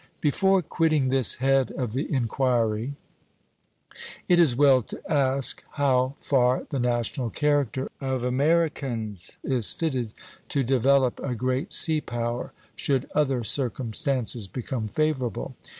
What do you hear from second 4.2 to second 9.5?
it is well to ask how far the national character of Americans